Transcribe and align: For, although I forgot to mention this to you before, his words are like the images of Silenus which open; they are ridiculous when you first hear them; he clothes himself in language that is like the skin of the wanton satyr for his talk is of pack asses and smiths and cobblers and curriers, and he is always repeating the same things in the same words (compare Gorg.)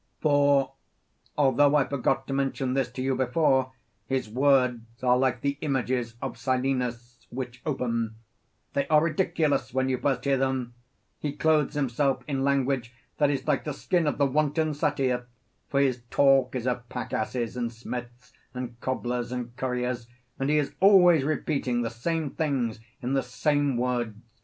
For, 0.19 0.73
although 1.37 1.75
I 1.75 1.85
forgot 1.87 2.25
to 2.25 2.33
mention 2.33 2.73
this 2.73 2.89
to 2.93 3.03
you 3.03 3.15
before, 3.15 3.71
his 4.07 4.27
words 4.27 5.03
are 5.03 5.15
like 5.15 5.41
the 5.41 5.59
images 5.61 6.15
of 6.23 6.39
Silenus 6.39 7.27
which 7.29 7.61
open; 7.67 8.15
they 8.73 8.87
are 8.87 9.03
ridiculous 9.03 9.75
when 9.75 9.89
you 9.89 9.99
first 9.99 10.23
hear 10.23 10.37
them; 10.37 10.73
he 11.19 11.33
clothes 11.33 11.75
himself 11.75 12.23
in 12.27 12.43
language 12.43 12.91
that 13.19 13.29
is 13.29 13.47
like 13.47 13.63
the 13.63 13.73
skin 13.75 14.07
of 14.07 14.17
the 14.17 14.25
wanton 14.25 14.73
satyr 14.73 15.27
for 15.69 15.79
his 15.79 16.01
talk 16.09 16.55
is 16.55 16.65
of 16.65 16.89
pack 16.89 17.13
asses 17.13 17.55
and 17.55 17.71
smiths 17.71 18.33
and 18.55 18.79
cobblers 18.79 19.31
and 19.31 19.55
curriers, 19.55 20.07
and 20.39 20.49
he 20.49 20.57
is 20.57 20.73
always 20.79 21.23
repeating 21.23 21.83
the 21.83 21.91
same 21.91 22.31
things 22.31 22.79
in 23.03 23.13
the 23.13 23.21
same 23.21 23.77
words 23.77 24.13
(compare 24.13 24.19
Gorg.) 24.19 24.23